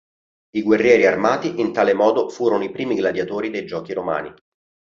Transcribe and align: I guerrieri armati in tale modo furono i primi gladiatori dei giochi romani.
I 0.55 0.63
guerrieri 0.63 1.05
armati 1.05 1.59
in 1.59 1.71
tale 1.73 1.93
modo 1.93 2.27
furono 2.29 2.63
i 2.63 2.71
primi 2.71 2.95
gladiatori 2.95 3.51
dei 3.51 3.67
giochi 3.67 3.93
romani. 3.93 4.33